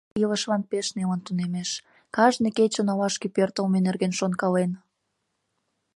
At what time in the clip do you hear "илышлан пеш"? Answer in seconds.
0.27-0.87